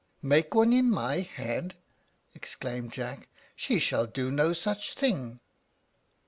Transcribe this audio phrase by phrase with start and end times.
[0.23, 1.75] "Make one in my head!"
[2.33, 3.27] exclaimed Jack.
[3.55, 5.39] "She shall do no such thing."